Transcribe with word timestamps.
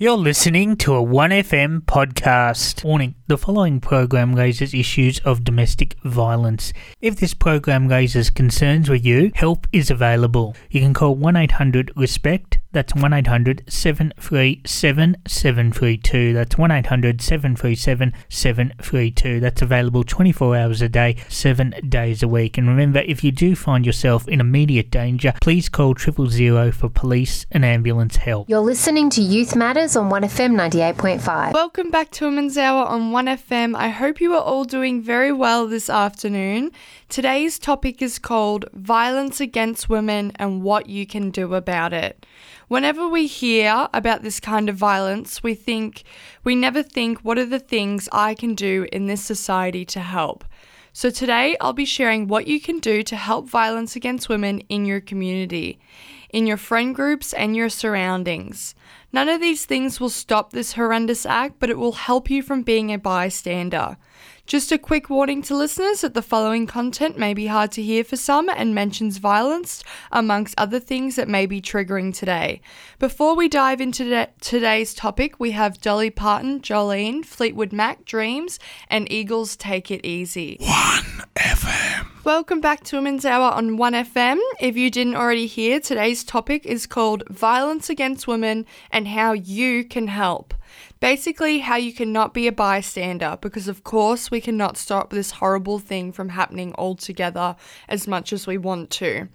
You're 0.00 0.16
listening 0.16 0.76
to 0.76 0.94
a 0.94 1.02
1FM 1.02 1.80
podcast. 1.80 2.84
Warning 2.84 3.16
the 3.26 3.36
following 3.36 3.80
program 3.80 4.32
raises 4.32 4.72
issues 4.72 5.18
of 5.24 5.42
domestic 5.42 5.96
violence. 6.04 6.72
If 7.00 7.16
this 7.16 7.34
program 7.34 7.88
raises 7.88 8.30
concerns 8.30 8.88
with 8.88 9.04
you, 9.04 9.32
help 9.34 9.66
is 9.72 9.90
available. 9.90 10.54
You 10.70 10.82
can 10.82 10.94
call 10.94 11.16
1 11.16 11.34
800 11.34 11.90
RESPECT. 11.96 12.58
That's 12.70 12.94
1 12.94 13.12
800 13.14 13.62
737 13.66 15.16
732. 15.26 16.34
That's 16.34 16.58
1 16.58 16.70
800 16.70 17.22
737 17.22 18.12
732. 18.28 19.40
That's 19.40 19.62
available 19.62 20.04
24 20.04 20.54
hours 20.54 20.82
a 20.82 20.88
day, 20.90 21.16
7 21.30 21.74
days 21.88 22.22
a 22.22 22.28
week. 22.28 22.58
And 22.58 22.68
remember, 22.68 22.98
if 23.00 23.24
you 23.24 23.32
do 23.32 23.56
find 23.56 23.86
yourself 23.86 24.28
in 24.28 24.38
immediate 24.38 24.90
danger, 24.90 25.32
please 25.40 25.70
call 25.70 25.94
triple 25.94 26.26
zero 26.26 26.70
for 26.70 26.90
police 26.90 27.46
and 27.50 27.64
ambulance 27.64 28.16
help. 28.16 28.50
You're 28.50 28.60
listening 28.60 29.08
to 29.10 29.22
Youth 29.22 29.56
Matters 29.56 29.96
on 29.96 30.10
1FM 30.10 30.54
98.5. 30.54 31.54
Welcome 31.54 31.90
back 31.90 32.10
to 32.12 32.26
Women's 32.26 32.58
Hour 32.58 32.84
on 32.84 33.12
1FM. 33.12 33.76
I 33.76 33.88
hope 33.88 34.20
you 34.20 34.34
are 34.34 34.42
all 34.42 34.64
doing 34.64 35.00
very 35.00 35.32
well 35.32 35.66
this 35.66 35.88
afternoon. 35.88 36.72
Today's 37.08 37.58
topic 37.58 38.02
is 38.02 38.18
called 38.18 38.66
Violence 38.74 39.40
Against 39.40 39.88
Women 39.88 40.32
and 40.36 40.62
What 40.62 40.90
You 40.90 41.06
Can 41.06 41.30
Do 41.30 41.54
About 41.54 41.94
It. 41.94 42.26
Whenever 42.68 43.08
we 43.08 43.26
hear 43.26 43.88
about 43.94 44.22
this 44.22 44.38
kind 44.40 44.68
of 44.68 44.76
violence, 44.76 45.42
we 45.42 45.54
think, 45.54 46.02
we 46.44 46.54
never 46.54 46.82
think, 46.82 47.18
what 47.20 47.38
are 47.38 47.46
the 47.46 47.58
things 47.58 48.10
I 48.12 48.34
can 48.34 48.54
do 48.54 48.86
in 48.92 49.06
this 49.06 49.24
society 49.24 49.86
to 49.86 50.00
help? 50.00 50.44
So 50.92 51.08
today 51.08 51.56
I'll 51.62 51.72
be 51.72 51.86
sharing 51.86 52.28
what 52.28 52.46
you 52.46 52.60
can 52.60 52.78
do 52.78 53.02
to 53.04 53.16
help 53.16 53.48
violence 53.48 53.96
against 53.96 54.28
women 54.28 54.60
in 54.68 54.84
your 54.84 55.00
community, 55.00 55.80
in 56.28 56.46
your 56.46 56.58
friend 56.58 56.94
groups, 56.94 57.32
and 57.32 57.56
your 57.56 57.70
surroundings. 57.70 58.74
None 59.14 59.30
of 59.30 59.40
these 59.40 59.64
things 59.64 59.98
will 59.98 60.10
stop 60.10 60.52
this 60.52 60.74
horrendous 60.74 61.24
act, 61.24 61.54
but 61.58 61.70
it 61.70 61.78
will 61.78 61.92
help 61.92 62.28
you 62.28 62.42
from 62.42 62.62
being 62.62 62.92
a 62.92 62.98
bystander. 62.98 63.96
Just 64.48 64.72
a 64.72 64.78
quick 64.78 65.10
warning 65.10 65.42
to 65.42 65.54
listeners 65.54 66.00
that 66.00 66.14
the 66.14 66.22
following 66.22 66.66
content 66.66 67.18
may 67.18 67.34
be 67.34 67.48
hard 67.48 67.70
to 67.72 67.82
hear 67.82 68.02
for 68.02 68.16
some 68.16 68.48
and 68.48 68.74
mentions 68.74 69.18
violence, 69.18 69.84
amongst 70.10 70.54
other 70.56 70.80
things 70.80 71.16
that 71.16 71.28
may 71.28 71.44
be 71.44 71.60
triggering 71.60 72.16
today. 72.16 72.62
Before 72.98 73.36
we 73.36 73.50
dive 73.50 73.82
into 73.82 74.26
today's 74.40 74.94
topic, 74.94 75.38
we 75.38 75.50
have 75.50 75.82
Dolly 75.82 76.08
Parton, 76.08 76.62
Jolene, 76.62 77.26
Fleetwood 77.26 77.74
Mac, 77.74 78.06
Dreams, 78.06 78.58
and 78.88 79.12
Eagles 79.12 79.54
Take 79.54 79.90
It 79.90 80.02
Easy. 80.02 80.56
1FM. 80.62 82.24
Welcome 82.24 82.62
back 82.62 82.84
to 82.84 82.96
Women's 82.96 83.26
Hour 83.26 83.52
on 83.52 83.76
1FM. 83.76 84.38
If 84.60 84.78
you 84.78 84.90
didn't 84.90 85.16
already 85.16 85.46
hear, 85.46 85.78
today's 85.78 86.24
topic 86.24 86.64
is 86.64 86.86
called 86.86 87.22
Violence 87.28 87.90
Against 87.90 88.26
Women 88.26 88.64
and 88.90 89.08
How 89.08 89.32
You 89.32 89.84
Can 89.84 90.06
Help. 90.06 90.54
Basically, 91.00 91.60
how 91.60 91.76
you 91.76 91.92
cannot 91.92 92.34
be 92.34 92.46
a 92.46 92.52
bystander, 92.52 93.38
because 93.40 93.68
of 93.68 93.84
course 93.84 94.30
we 94.30 94.40
cannot 94.40 94.76
stop 94.76 95.10
this 95.10 95.32
horrible 95.32 95.78
thing 95.78 96.12
from 96.12 96.30
happening 96.30 96.74
altogether 96.76 97.56
as 97.88 98.06
much 98.06 98.32
as 98.32 98.46
we 98.46 98.58
want 98.58 98.90
to. 98.90 99.28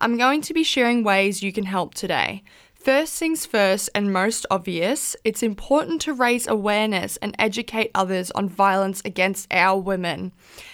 I'm 0.00 0.16
going 0.16 0.40
to 0.42 0.54
be 0.54 0.64
sharing 0.64 1.04
ways 1.04 1.42
you 1.42 1.52
can 1.52 1.64
help 1.64 1.94
today. 1.94 2.42
First 2.80 3.18
things 3.18 3.44
first, 3.44 3.90
and 3.94 4.10
most 4.10 4.46
obvious, 4.50 5.14
it's 5.22 5.42
important 5.42 6.00
to 6.00 6.14
raise 6.14 6.46
awareness 6.46 7.18
and 7.18 7.36
educate 7.38 7.90
others 7.94 8.30
on 8.30 8.48
violence 8.48 9.02
against 9.04 9.52
our 9.52 9.78
women, 9.78 10.32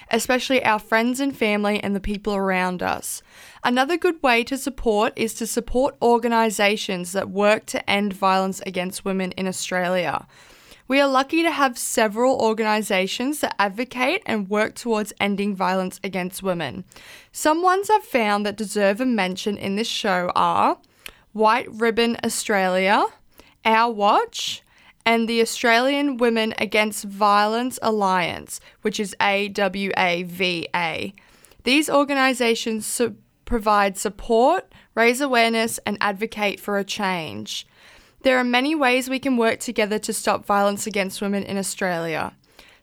especially 0.09 0.65
our 0.65 0.79
friends 0.79 1.19
and 1.19 1.37
family 1.37 1.83
and 1.83 1.97
the 1.97 2.01
people 2.01 2.37
around 2.37 2.81
us. 2.81 3.23
Another 3.65 3.97
good 3.97 4.23
way 4.23 4.45
to 4.45 4.57
support 4.57 5.15
is 5.17 5.35
to 5.35 5.49
support 5.49 5.97
organisations 6.01 7.11
that 7.11 7.29
work 7.29 7.67
to 7.67 7.91
end 7.91 8.13
violence 8.13 8.61
against 8.65 9.05
women 9.05 9.33
in 9.33 9.49
Australia. 9.49 10.29
We 10.87 11.01
are 11.01 11.09
lucky 11.09 11.43
to 11.43 11.51
have 11.51 11.77
several 11.77 12.41
organisations 12.41 13.41
that 13.41 13.57
advocate 13.59 14.23
and 14.27 14.49
work 14.49 14.77
towards 14.77 15.13
ending 15.19 15.57
violence 15.57 15.99
against 16.05 16.45
women. 16.45 16.85
Some 17.33 17.65
ones 17.65 17.91
I've 17.91 18.05
found 18.05 18.47
that 18.47 18.57
deserve 18.57 19.01
a 19.01 19.07
mention 19.07 19.59
in 19.59 19.75
this 19.75 19.89
show 19.89 20.31
are 20.37 20.79
White 21.37 21.71
Ribbon 21.71 22.17
Australia, 22.25 23.05
Our 23.67 23.93
Watch, 23.93 24.63
and 25.05 25.29
the 25.29 25.43
Australian 25.43 26.17
Women 26.17 26.55
Against 26.57 27.05
Violence 27.05 27.79
Alliance, 27.83 28.59
which 28.81 28.99
is 28.99 29.15
AWAVA. 29.21 31.13
These 31.65 31.91
organisations 31.91 32.87
su- 32.87 33.17
provide 33.45 33.99
support, 33.99 34.73
raise 34.95 35.21
awareness, 35.21 35.79
and 35.85 35.99
advocate 36.01 36.59
for 36.59 36.79
a 36.79 36.85
change. 36.85 37.67
There 38.23 38.39
are 38.39 38.45
many 38.45 38.75
ways 38.75 39.11
we 39.11 39.19
can 39.19 39.37
work 39.37 39.61
together 39.61 39.99
to 39.99 40.15
stop 40.15 40.47
violence 40.47 40.87
against 40.87 41.21
women 41.21 41.43
in 41.43 41.59
Australia. 41.59 42.35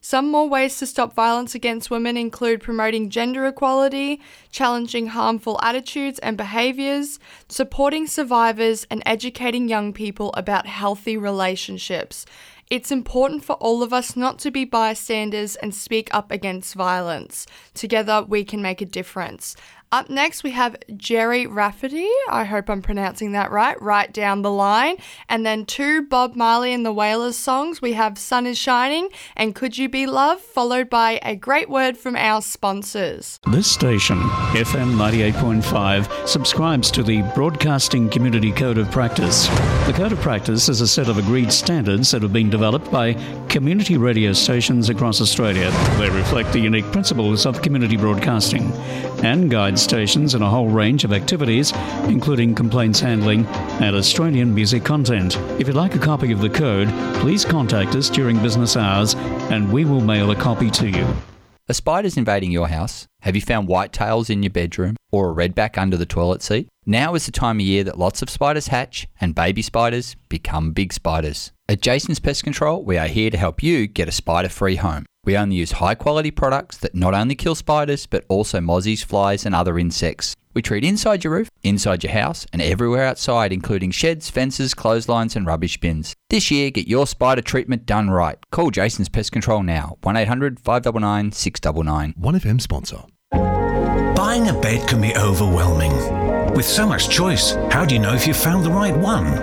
Some 0.06 0.30
more 0.30 0.50
ways 0.50 0.80
to 0.80 0.86
stop 0.86 1.14
violence 1.14 1.56
against 1.56 1.90
women 1.90 2.18
include 2.18 2.59
promoting 2.59 3.09
gender 3.09 3.47
equality, 3.47 4.19
challenging 4.52 5.08
harmful 5.08 5.58
attitudes 5.64 6.19
and 6.19 6.36
behaviours, 6.36 7.19
supporting 7.47 8.06
survivors, 8.08 8.86
and 8.92 9.02
educating 9.06 9.69
young 9.69 9.94
people 9.94 10.34
about 10.34 10.68
healthy 10.68 11.16
relationships. 11.16 12.25
It's 12.69 12.92
important 12.92 13.46
for 13.46 13.53
all 13.53 13.81
of 13.81 13.94
us 13.94 14.18
not 14.18 14.40
to 14.40 14.52
be 14.52 14.66
bystanders 14.66 15.56
and 15.56 15.74
speak 15.74 16.13
up 16.13 16.31
against 16.31 16.75
violence. 16.75 17.47
Together, 17.74 18.25
we 18.28 18.44
can 18.44 18.62
make 18.62 18.81
a 18.81 18.86
difference. 18.86 19.56
Up 19.94 20.09
next, 20.09 20.44
we 20.44 20.50
have 20.50 20.76
Gerry 20.98 21.46
Rafferty. 21.46 22.09
I 22.28 22.46
hope 22.46 22.68
I'm 22.68 22.81
pronouncing 22.81 23.34
that 23.34 23.52
right, 23.52 23.80
right 23.80 24.12
down 24.12 24.42
the 24.42 24.50
line. 24.50 24.98
And 25.30 25.46
then 25.46 25.68
two 25.68 26.02
Bob 26.02 26.36
Marley 26.36 26.74
and 26.74 26.84
the 26.84 26.92
Wailers 26.92 27.38
songs. 27.38 27.80
We 27.80 27.94
have 27.94 28.18
Sun 28.18 28.48
is 28.48 28.58
Shining 28.58 29.09
and 29.36 29.54
Could 29.54 29.78
You 29.78 29.88
Be 29.90 30.08
Love, 30.08 30.42
followed 30.42 30.90
by 30.90 31.20
a 31.22 31.36
great 31.36 31.70
word 31.70 31.96
from 31.96 32.16
our 32.16 32.42
sponsors. 32.42 33.40
This 33.52 33.72
station, 33.72 34.20
FM 34.54 34.96
98.5, 34.96 36.28
subscribes 36.28 36.90
to 36.90 37.04
the 37.04 37.22
Broadcasting 37.36 38.10
Community 38.10 38.52
Code 38.52 38.80
of 38.80 38.90
Practice. 38.90 39.46
The 39.86 39.94
Code 39.96 40.14
of 40.14 40.20
Practice 40.22 40.70
is 40.70 40.81
a 40.81 40.88
set 40.88 41.08
of 41.08 41.20
agreed 41.20 41.54
standards 41.54 42.10
that 42.10 42.24
have 42.24 42.34
been 42.34 42.50
developed 42.50 42.90
by 42.90 43.14
community 43.48 43.98
radio 43.98 44.34
stations 44.34 44.90
across 44.90 45.22
Australia. 45.22 45.70
They 46.00 46.10
reflect 46.10 46.52
the 46.52 46.60
unique 46.60 46.92
principles 46.92 47.46
of 47.46 47.62
community 47.62 47.96
broadcasting 47.96 48.72
and 49.24 49.52
guide 49.52 49.78
stations 49.83 50.33
in 50.33 50.41
a 50.41 50.49
whole 50.49 50.69
range 50.69 51.03
of 51.03 51.13
activities, 51.13 51.73
including 52.05 52.55
complaints 52.55 52.99
handling 52.99 53.45
and 53.81 53.95
Australian 53.95 54.55
music 54.55 54.83
content. 54.83 55.38
If 55.59 55.67
you'd 55.67 55.75
like 55.75 55.95
a 55.95 55.99
copy 55.99 56.31
of 56.31 56.41
the 56.41 56.49
code, 56.49 56.88
please 57.16 57.45
contact 57.45 57.95
us 57.95 58.09
during 58.09 58.41
business 58.41 58.75
hours 58.77 59.16
and 59.51 59.71
we 59.71 59.85
will 59.85 60.01
mail 60.01 60.31
a 60.31 60.35
copy 60.35 60.71
to 60.71 60.89
you. 60.89 61.07
A 61.69 61.73
spider's 61.73 62.17
invading 62.17 62.51
your 62.51 62.67
house? 62.67 63.07
Have 63.21 63.35
you 63.35 63.41
found 63.41 63.69
whitetails 63.69 64.29
in 64.29 64.44
your 64.44 64.49
bedroom 64.49 64.97
or 65.11 65.31
a 65.31 65.33
redback 65.33 65.77
under 65.77 65.95
the 65.95 66.05
toilet 66.05 66.41
seat? 66.41 66.67
Now 66.85 67.15
is 67.15 67.25
the 67.25 67.31
time 67.31 67.57
of 67.57 67.65
year 67.65 67.85
that 67.85 67.97
lots 67.97 68.21
of 68.21 68.29
spiders 68.29 68.67
hatch 68.67 69.07
and 69.21 69.33
baby 69.33 69.61
spiders 69.61 70.17
become 70.27 70.73
big 70.73 70.91
spiders. 70.91 71.53
At 71.69 71.81
Jason's 71.81 72.19
Pest 72.19 72.44
Control, 72.44 72.83
we 72.83 72.97
are 72.97 73.07
here 73.07 73.29
to 73.29 73.38
help 73.38 73.63
you 73.63 73.88
get 73.88 74.09
a 74.09 74.11
spider 74.11 74.50
free 74.50 74.75
home. 74.75 75.05
We 75.25 75.38
only 75.38 75.56
use 75.56 75.73
high 75.73 75.95
quality 75.95 76.31
products 76.31 76.78
that 76.79 76.95
not 76.95 77.13
only 77.13 77.35
kill 77.35 77.56
spiders, 77.56 78.06
but 78.06 78.25
also 78.28 78.59
mozzies, 78.59 79.06
flies, 79.06 79.45
and 79.45 79.56
other 79.56 79.79
insects. 79.79 80.35
We 80.53 80.61
treat 80.61 80.84
inside 80.84 81.23
your 81.23 81.34
roof, 81.34 81.50
inside 81.63 82.03
your 82.03 82.11
house, 82.11 82.45
and 82.51 82.61
everywhere 82.61 83.06
outside, 83.06 83.53
including 83.53 83.91
sheds, 83.91 84.29
fences, 84.29 84.73
clotheslines, 84.73 85.35
and 85.35 85.47
rubbish 85.47 85.79
bins. 85.79 86.13
This 86.29 86.51
year, 86.51 86.69
get 86.72 86.88
your 86.88 87.07
spider 87.07 87.41
treatment 87.41 87.85
done 87.85 88.09
right. 88.09 88.38
Call 88.51 88.69
Jason's 88.69 89.09
Pest 89.09 89.31
Control 89.31 89.63
now, 89.63 89.97
1 90.03 90.17
800 90.17 90.59
599 90.59 91.31
699. 91.31 92.13
1FM 92.19 92.62
sponsor. 92.62 93.03
Buying 94.16 94.50
a 94.50 94.59
bed 94.59 94.88
can 94.88 95.01
be 95.01 95.16
overwhelming. 95.16 95.94
With 96.53 96.66
so 96.66 96.85
much 96.85 97.09
choice, 97.09 97.53
how 97.72 97.85
do 97.85 97.95
you 97.95 98.01
know 98.01 98.13
if 98.13 98.28
you've 98.28 98.38
found 98.38 98.66
the 98.66 98.72
right 98.72 98.95
one? 98.95 99.35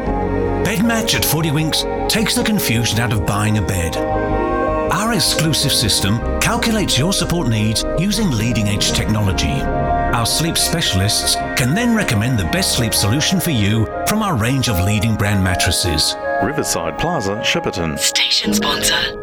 Bed 0.63 0.85
Match 0.85 1.15
at 1.15 1.25
40 1.25 1.51
Winks 1.51 1.85
takes 2.09 2.35
the 2.37 2.45
confusion 2.45 3.01
out 3.01 3.13
of 3.13 3.27
buying 3.27 3.59
a 3.59 3.63
bed. 3.63 4.40
Our 4.91 5.15
exclusive 5.15 5.73
system 5.73 6.19
calculates 6.41 6.99
your 6.99 7.13
support 7.13 7.49
needs 7.49 7.85
using 7.99 8.31
leading 8.31 8.69
edge 8.69 8.93
technology. 8.93 9.63
Our 9.63 10.27
sleep 10.27 10.59
specialists 10.59 11.37
can 11.57 11.75
then 11.75 11.95
recommend 11.95 12.39
the 12.39 12.45
best 12.47 12.77
sleep 12.77 12.93
solution 12.93 13.39
for 13.39 13.51
you 13.51 13.87
from 14.09 14.23
our 14.23 14.37
range 14.37 14.69
of 14.69 14.81
leading 14.81 15.15
brand 15.15 15.45
mattresses. 15.45 16.17
Riverside 16.43 16.99
Plaza, 16.99 17.37
Shepparton. 17.37 17.99
Station 17.99 18.53
sponsor. 18.53 19.20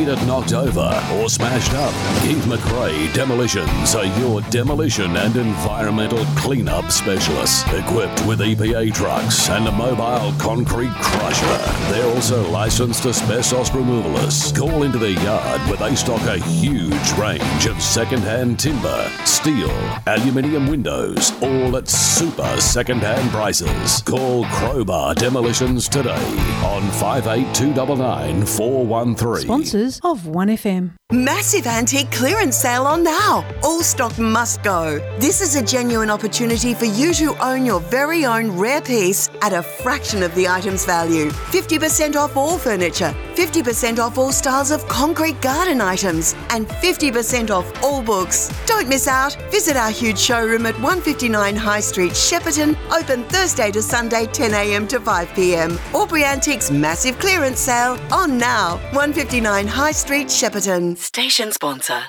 Need 0.00 0.08
it 0.08 0.26
knocked 0.26 0.54
over 0.54 1.04
or 1.16 1.28
smashed 1.28 1.74
up? 1.74 1.92
Keith 2.22 2.42
McRae 2.44 3.12
Demolitions 3.12 3.94
are 3.94 4.06
your 4.18 4.40
demolition 4.48 5.14
and 5.14 5.36
environmental 5.36 6.24
cleanup 6.36 6.90
specialists. 6.90 7.64
Equipped 7.74 8.26
with 8.26 8.40
EPA 8.40 8.94
trucks 8.94 9.50
and 9.50 9.68
a 9.68 9.72
mobile 9.72 10.32
concrete 10.38 10.94
crusher. 11.02 11.92
They're 11.92 12.14
also 12.14 12.48
licensed 12.48 13.04
asbestos 13.04 13.68
removalists. 13.70 14.56
Call 14.56 14.84
into 14.84 14.96
their 14.96 15.22
yard 15.22 15.60
where 15.68 15.76
they 15.76 15.94
stock 15.94 16.22
a 16.22 16.38
huge 16.38 17.12
range 17.18 17.66
of 17.66 17.82
second-hand 17.82 18.58
timber, 18.58 19.06
steel, 19.26 19.70
aluminium 20.06 20.66
windows, 20.66 21.32
all 21.42 21.76
at 21.76 21.88
super 21.88 22.58
second-hand 22.58 23.30
prices. 23.32 24.00
Call 24.00 24.46
Crowbar 24.46 25.14
Demolitions 25.16 25.90
today 25.90 26.24
on 26.64 26.80
58299 26.92 28.46
413. 28.46 29.44
Sponsors 29.44 29.89
of 30.04 30.20
1FM. 30.22 30.99
Massive 31.12 31.66
antique 31.66 32.08
clearance 32.12 32.56
sale 32.56 32.86
on 32.86 33.02
now. 33.02 33.44
All 33.64 33.82
stock 33.82 34.16
must 34.16 34.62
go. 34.62 35.00
This 35.18 35.40
is 35.40 35.56
a 35.56 35.62
genuine 35.62 36.08
opportunity 36.08 36.72
for 36.72 36.84
you 36.84 37.12
to 37.14 37.34
own 37.44 37.66
your 37.66 37.80
very 37.80 38.24
own 38.24 38.56
rare 38.56 38.80
piece 38.80 39.28
at 39.42 39.52
a 39.52 39.60
fraction 39.60 40.22
of 40.22 40.32
the 40.36 40.46
item's 40.46 40.84
value. 40.84 41.30
50% 41.30 42.14
off 42.14 42.36
all 42.36 42.56
furniture, 42.58 43.12
50% 43.34 43.98
off 43.98 44.18
all 44.18 44.30
styles 44.30 44.70
of 44.70 44.86
concrete 44.86 45.40
garden 45.42 45.80
items, 45.80 46.36
and 46.50 46.68
50% 46.68 47.50
off 47.50 47.82
all 47.82 48.02
books. 48.04 48.48
Don't 48.66 48.88
miss 48.88 49.08
out. 49.08 49.36
Visit 49.50 49.76
our 49.76 49.90
huge 49.90 50.18
showroom 50.18 50.64
at 50.64 50.74
159 50.74 51.56
High 51.56 51.80
Street, 51.80 52.12
Shepparton, 52.12 52.76
open 52.92 53.24
Thursday 53.24 53.72
to 53.72 53.82
Sunday 53.82 54.26
10am 54.26 54.88
to 54.90 55.00
5pm. 55.00 55.76
Aubrey 55.92 56.22
Antiques 56.22 56.70
massive 56.70 57.18
clearance 57.18 57.58
sale 57.58 57.98
on 58.12 58.38
now. 58.38 58.76
159 58.92 59.66
High 59.66 59.90
Street, 59.90 60.28
Shepparton. 60.28 60.99
Station 61.00 61.50
sponsor. 61.50 62.02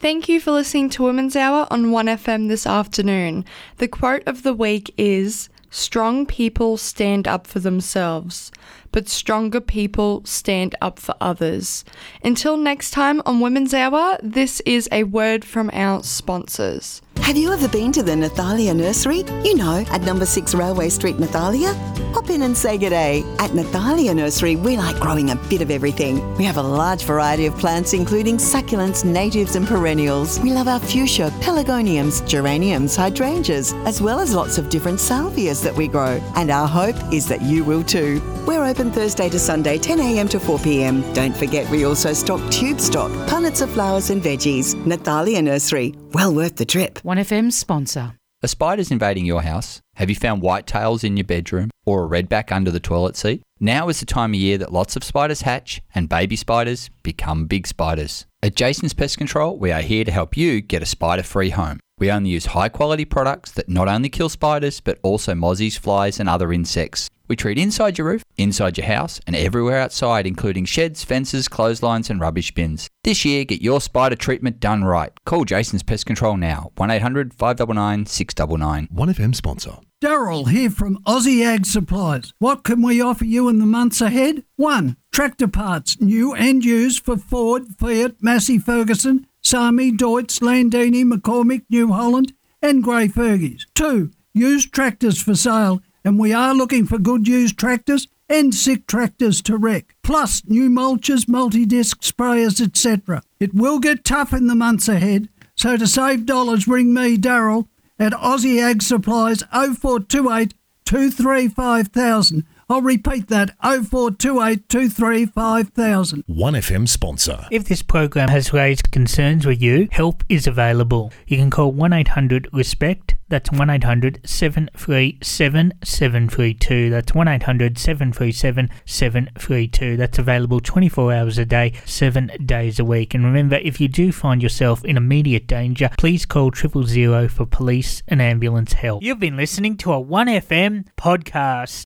Thank 0.00 0.28
you 0.28 0.38
for 0.38 0.52
listening 0.52 0.90
to 0.90 1.02
Women's 1.02 1.34
Hour 1.34 1.66
on 1.72 1.86
1FM 1.86 2.46
this 2.46 2.68
afternoon. 2.68 3.44
The 3.78 3.88
quote 3.88 4.22
of 4.28 4.44
the 4.44 4.54
week 4.54 4.94
is 4.96 5.48
Strong 5.70 6.26
people 6.26 6.76
stand 6.76 7.26
up 7.26 7.48
for 7.48 7.58
themselves, 7.58 8.52
but 8.98 9.08
stronger 9.08 9.60
people 9.60 10.22
stand 10.24 10.74
up 10.80 10.98
for 10.98 11.14
others. 11.20 11.84
Until 12.24 12.56
next 12.56 12.90
time 12.90 13.22
on 13.24 13.38
Women's 13.38 13.72
Hour, 13.72 14.18
this 14.24 14.58
is 14.66 14.88
a 14.90 15.04
word 15.04 15.44
from 15.44 15.70
our 15.72 16.02
sponsors. 16.02 17.00
Have 17.18 17.36
you 17.36 17.52
ever 17.52 17.68
been 17.68 17.92
to 17.92 18.02
the 18.02 18.12
Nathalia 18.12 18.74
Nursery? 18.74 19.18
You 19.44 19.54
know, 19.54 19.84
at 19.90 20.00
number 20.00 20.24
6 20.26 20.54
Railway 20.54 20.88
Street, 20.88 21.16
Nathalia? 21.18 21.74
Hop 22.14 22.30
in 22.30 22.42
and 22.42 22.56
say 22.56 22.78
good 22.78 22.90
day. 22.90 23.22
At 23.38 23.50
Nathalia 23.50 24.16
Nursery, 24.16 24.56
we 24.56 24.76
like 24.76 24.98
growing 24.98 25.30
a 25.30 25.36
bit 25.36 25.60
of 25.60 25.70
everything. 25.70 26.36
We 26.38 26.44
have 26.44 26.56
a 26.56 26.62
large 26.62 27.04
variety 27.04 27.44
of 27.44 27.56
plants, 27.58 27.92
including 27.92 28.38
succulents, 28.38 29.04
natives, 29.04 29.56
and 29.56 29.66
perennials. 29.66 30.40
We 30.40 30.52
love 30.52 30.68
our 30.68 30.80
fuchsia, 30.80 31.30
pelargoniums, 31.40 32.26
geraniums, 32.26 32.96
hydrangeas, 32.96 33.74
as 33.84 34.00
well 34.00 34.20
as 34.20 34.34
lots 34.34 34.56
of 34.56 34.70
different 34.70 34.98
salvias 34.98 35.62
that 35.62 35.76
we 35.76 35.86
grow. 35.86 36.20
And 36.34 36.50
our 36.50 36.66
hope 36.66 36.96
is 37.12 37.28
that 37.28 37.42
you 37.42 37.62
will 37.62 37.84
too. 37.84 38.22
We're 38.46 38.64
open 38.64 38.87
Thursday 38.90 39.28
to 39.28 39.38
Sunday, 39.38 39.78
10am 39.78 40.28
to 40.30 40.38
4pm. 40.38 41.14
Don't 41.14 41.36
forget, 41.36 41.68
we 41.70 41.84
also 41.84 42.12
stock 42.12 42.40
tube 42.50 42.80
stock, 42.80 43.10
punnets 43.28 43.62
of 43.62 43.70
flowers 43.70 44.10
and 44.10 44.22
veggies. 44.22 44.74
Nathalia 44.84 45.42
Nursery, 45.42 45.94
well 46.12 46.34
worth 46.34 46.56
the 46.56 46.64
trip. 46.64 46.98
1FM 47.04 47.52
sponsor. 47.52 48.14
Are 48.40 48.48
spiders 48.48 48.92
invading 48.92 49.26
your 49.26 49.42
house? 49.42 49.80
Have 49.96 50.10
you 50.10 50.14
found 50.14 50.42
whitetails 50.42 51.02
in 51.02 51.16
your 51.16 51.24
bedroom 51.24 51.70
or 51.84 52.04
a 52.04 52.08
redback 52.08 52.52
under 52.52 52.70
the 52.70 52.78
toilet 52.78 53.16
seat? 53.16 53.42
Now 53.58 53.88
is 53.88 53.98
the 53.98 54.06
time 54.06 54.30
of 54.30 54.38
year 54.38 54.58
that 54.58 54.72
lots 54.72 54.94
of 54.94 55.02
spiders 55.02 55.40
hatch 55.40 55.82
and 55.92 56.08
baby 56.08 56.36
spiders 56.36 56.88
become 57.02 57.46
big 57.46 57.66
spiders. 57.66 58.26
At 58.40 58.54
Jason's 58.54 58.94
Pest 58.94 59.18
Control, 59.18 59.58
we 59.58 59.72
are 59.72 59.80
here 59.80 60.04
to 60.04 60.12
help 60.12 60.36
you 60.36 60.60
get 60.60 60.82
a 60.84 60.86
spider 60.86 61.24
free 61.24 61.50
home. 61.50 61.80
We 61.98 62.12
only 62.12 62.30
use 62.30 62.46
high 62.46 62.68
quality 62.68 63.04
products 63.04 63.50
that 63.52 63.68
not 63.68 63.88
only 63.88 64.08
kill 64.08 64.28
spiders 64.28 64.80
but 64.80 65.00
also 65.02 65.34
mozzies, 65.34 65.76
flies, 65.76 66.20
and 66.20 66.28
other 66.28 66.52
insects. 66.52 67.10
We 67.28 67.36
treat 67.36 67.58
inside 67.58 67.98
your 67.98 68.06
roof, 68.06 68.24
inside 68.38 68.78
your 68.78 68.86
house, 68.86 69.20
and 69.26 69.36
everywhere 69.36 69.78
outside, 69.78 70.26
including 70.26 70.64
sheds, 70.64 71.04
fences, 71.04 71.46
clotheslines, 71.46 72.08
and 72.08 72.20
rubbish 72.20 72.52
bins. 72.52 72.88
This 73.04 73.24
year, 73.24 73.44
get 73.44 73.60
your 73.60 73.80
spider 73.80 74.16
treatment 74.16 74.60
done 74.60 74.82
right. 74.82 75.12
Call 75.26 75.44
Jason's 75.44 75.82
Pest 75.82 76.06
Control 76.06 76.36
now, 76.38 76.72
1 76.76 76.90
800 76.90 77.34
599 77.34 78.06
699. 78.06 78.88
1FM 78.94 79.34
sponsor. 79.34 79.76
Daryl 80.00 80.48
here 80.48 80.70
from 80.70 81.02
Aussie 81.02 81.44
Ag 81.44 81.66
Supplies. 81.66 82.32
What 82.38 82.62
can 82.62 82.82
we 82.82 83.00
offer 83.00 83.24
you 83.24 83.48
in 83.48 83.58
the 83.58 83.66
months 83.66 84.00
ahead? 84.00 84.44
1. 84.56 84.96
Tractor 85.12 85.48
parts, 85.48 86.00
new 86.00 86.34
and 86.34 86.64
used 86.64 87.04
for 87.04 87.16
Ford, 87.16 87.66
Fiat, 87.78 88.22
Massey 88.22 88.58
Ferguson, 88.58 89.26
Sami, 89.42 89.90
Deutz, 89.90 90.38
Landini, 90.38 91.04
McCormick, 91.04 91.64
New 91.68 91.92
Holland, 91.92 92.32
and 92.62 92.82
Grey 92.82 93.08
Fergies. 93.08 93.62
2. 93.74 94.12
Used 94.34 94.72
tractors 94.72 95.20
for 95.20 95.34
sale, 95.34 95.80
and 96.08 96.18
we 96.18 96.32
are 96.32 96.54
looking 96.54 96.86
for 96.86 96.96
good 96.96 97.28
used 97.28 97.58
tractors 97.58 98.08
and 98.30 98.54
sick 98.54 98.86
tractors 98.86 99.42
to 99.42 99.58
wreck. 99.58 99.94
Plus, 100.02 100.42
new 100.46 100.70
mulches, 100.70 101.28
multi-disc 101.28 102.00
sprayers, 102.00 102.62
etc. 102.62 103.22
It 103.38 103.52
will 103.52 103.78
get 103.78 104.06
tough 104.06 104.32
in 104.32 104.46
the 104.46 104.54
months 104.54 104.88
ahead, 104.88 105.28
so 105.54 105.76
to 105.76 105.86
save 105.86 106.24
dollars, 106.24 106.66
ring 106.66 106.94
me, 106.94 107.18
Daryl, 107.18 107.68
at 107.98 108.14
Aussie 108.14 108.58
Ag 108.58 108.80
Supplies 108.80 109.42
0428 109.52 110.54
235,000. 110.86 112.46
I'll 112.70 112.82
repeat 112.82 113.28
that 113.28 113.56
0428 113.62 114.68
235,000. 114.68 116.24
1FM 116.28 116.86
sponsor. 116.86 117.46
If 117.50 117.64
this 117.64 117.80
program 117.80 118.28
has 118.28 118.52
raised 118.52 118.90
concerns 118.90 119.46
with 119.46 119.62
you, 119.62 119.88
help 119.90 120.22
is 120.28 120.46
available. 120.46 121.10
You 121.26 121.38
can 121.38 121.50
call 121.50 121.72
1 121.72 121.94
800 121.94 122.48
RESPECT. 122.52 123.14
That's 123.30 123.52
1 123.52 123.68
800 123.68 124.20
737 124.24 125.72
732. 125.82 126.90
That's 126.90 127.14
1 127.14 127.28
800 127.28 127.78
737 127.78 128.70
732. 128.86 129.96
That's 129.96 130.18
available 130.18 130.60
24 130.60 131.12
hours 131.12 131.38
a 131.38 131.44
day, 131.44 131.72
7 131.84 132.30
days 132.44 132.78
a 132.78 132.84
week. 132.84 133.14
And 133.14 133.24
remember, 133.24 133.56
if 133.56 133.80
you 133.80 133.88
do 133.88 134.12
find 134.12 134.42
yourself 134.42 134.84
in 134.84 134.96
immediate 134.96 135.46
danger, 135.46 135.90
please 135.98 136.24
call 136.24 136.50
triple 136.50 136.84
zero 136.84 137.28
for 137.28 137.44
police 137.44 138.02
and 138.08 138.22
ambulance 138.22 138.72
help. 138.72 139.02
You've 139.02 139.20
been 139.20 139.36
listening 139.36 139.76
to 139.78 139.92
a 139.92 140.02
1FM 140.02 140.86
podcast. 140.96 141.68